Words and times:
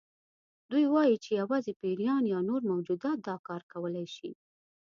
دوی 0.69 0.85
وایي 0.93 1.15
چې 1.23 1.29
یوازې 1.41 1.73
پیریان 1.81 2.23
یا 2.33 2.39
نور 2.49 2.61
موجودات 2.71 3.17
دا 3.27 3.35
کار 3.47 3.61
کولی 3.71 4.05
شي. 4.15 4.29